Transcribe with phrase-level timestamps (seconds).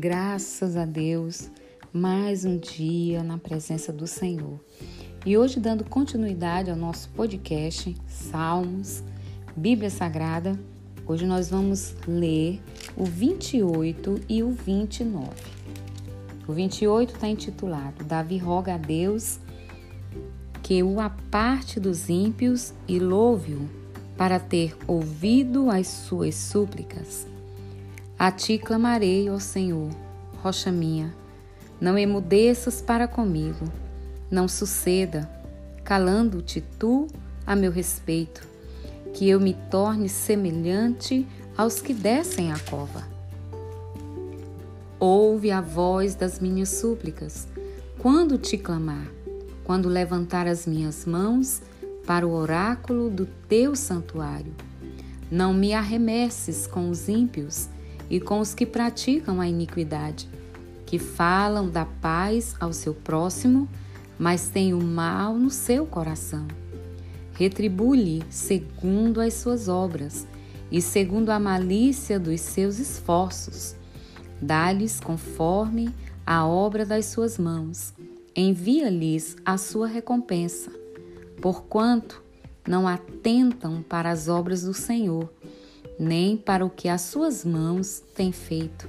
[0.00, 1.50] Graças a Deus,
[1.92, 4.58] mais um dia na presença do Senhor.
[5.26, 9.02] E hoje, dando continuidade ao nosso podcast Salmos,
[9.54, 10.58] Bíblia Sagrada,
[11.06, 12.62] hoje nós vamos ler
[12.96, 15.28] o 28 e o 29.
[16.48, 19.38] O 28 está intitulado Davi roga a Deus
[20.62, 23.68] que o aparte dos ímpios e louve-o
[24.16, 27.26] para ter ouvido as suas súplicas.
[28.20, 29.88] A ti clamarei, ó Senhor,
[30.42, 31.10] rocha minha.
[31.80, 33.64] Não emudeças para comigo.
[34.30, 35.26] Não suceda,
[35.82, 37.06] calando-te tu
[37.46, 38.46] a meu respeito,
[39.14, 43.08] que eu me torne semelhante aos que descem a cova.
[44.98, 47.48] Ouve a voz das minhas súplicas,
[47.98, 49.10] quando te clamar,
[49.64, 51.62] quando levantar as minhas mãos
[52.06, 54.54] para o oráculo do teu santuário.
[55.30, 57.70] Não me arremesses com os ímpios
[58.10, 60.28] e com os que praticam a iniquidade,
[60.84, 63.68] que falam da paz ao seu próximo,
[64.18, 66.46] mas têm o mal no seu coração.
[67.34, 70.26] Retribui-lhe segundo as suas obras
[70.70, 73.76] e segundo a malícia dos seus esforços.
[74.42, 75.94] Dá-lhes conforme
[76.26, 77.94] a obra das suas mãos.
[78.34, 80.70] Envia-lhes a sua recompensa,
[81.40, 82.22] porquanto
[82.66, 85.30] não atentam para as obras do Senhor
[86.00, 88.88] nem para o que as suas mãos têm feito,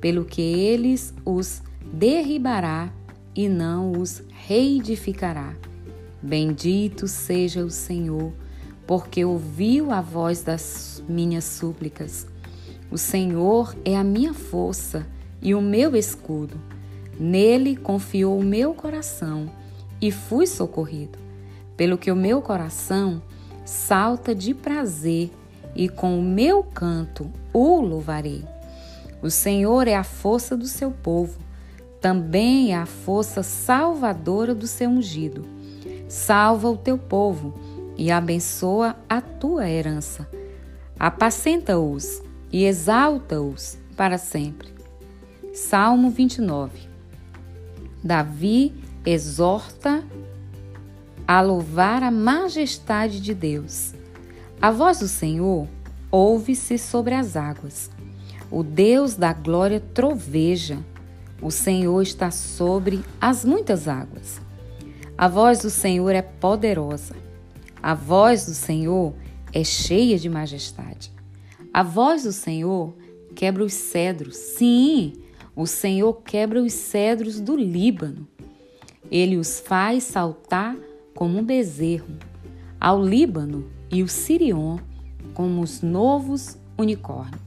[0.00, 1.60] pelo que eles os
[1.92, 2.92] derribará
[3.34, 5.52] e não os reedificará.
[6.22, 8.32] Bendito seja o Senhor,
[8.86, 12.28] porque ouviu a voz das minhas súplicas.
[12.88, 15.04] O Senhor é a minha força
[15.40, 16.54] e o meu escudo.
[17.18, 19.50] Nele confiou o meu coração
[20.00, 21.18] e fui socorrido.
[21.76, 23.20] Pelo que o meu coração
[23.64, 25.32] salta de prazer
[25.74, 28.44] e com o meu canto o louvarei.
[29.22, 31.38] O Senhor é a força do seu povo,
[32.00, 35.46] também é a força salvadora do seu ungido.
[36.08, 37.54] Salva o teu povo
[37.96, 40.28] e abençoa a tua herança.
[40.98, 44.68] Apacenta-os e exalta-os para sempre.
[45.54, 46.88] Salmo 29.
[48.02, 48.74] Davi
[49.06, 50.04] exorta
[51.26, 53.94] a louvar a majestade de Deus.
[54.62, 55.66] A voz do Senhor
[56.08, 57.90] ouve-se sobre as águas.
[58.48, 60.78] O Deus da glória troveja.
[61.42, 64.40] O Senhor está sobre as muitas águas.
[65.18, 67.16] A voz do Senhor é poderosa.
[67.82, 69.12] A voz do Senhor
[69.52, 71.10] é cheia de majestade.
[71.74, 72.94] A voz do Senhor
[73.34, 74.36] quebra os cedros.
[74.36, 75.14] Sim,
[75.56, 78.28] o Senhor quebra os cedros do Líbano.
[79.10, 80.76] Ele os faz saltar
[81.16, 82.16] como um bezerro.
[82.78, 84.78] Ao Líbano e o Sirion
[85.34, 87.40] como os novos unicórnios.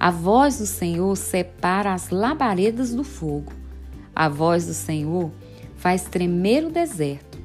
[0.00, 3.52] A voz do Senhor separa as labaredas do fogo.
[4.16, 5.30] A voz do Senhor
[5.76, 7.38] faz tremer o deserto.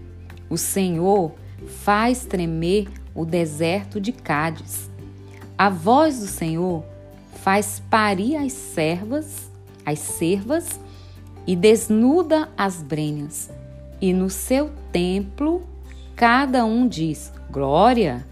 [0.50, 1.34] O Senhor
[1.84, 4.90] faz tremer o deserto de Cádiz.
[5.58, 6.84] A voz do Senhor
[7.42, 9.52] faz parir as servas,
[9.86, 10.80] as servas
[11.46, 13.50] e desnuda as brenhas.
[14.02, 15.64] E no seu templo
[16.20, 18.28] cada um diz: Glória!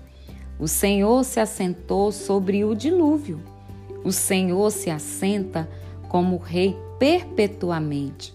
[0.59, 3.39] O Senhor se assentou sobre o dilúvio.
[4.03, 5.69] O Senhor se assenta
[6.09, 8.33] como rei perpetuamente.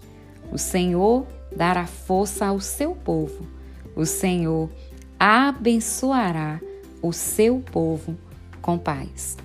[0.51, 3.47] O Senhor dará força ao seu povo.
[3.95, 4.71] O Senhor
[5.21, 6.59] abençoará
[7.03, 8.17] o seu povo
[8.63, 9.37] com paz.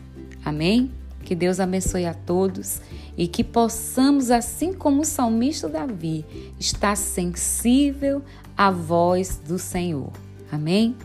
[0.45, 0.89] Amém?
[1.25, 2.79] Que Deus abençoe a todos
[3.17, 6.23] e que possamos, assim como o salmista Davi,
[6.59, 8.21] estar sensível
[8.55, 10.11] à voz do Senhor.
[10.51, 10.95] Amém?